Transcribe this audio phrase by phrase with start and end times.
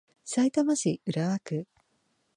[0.25, 1.67] さいたま市浦和区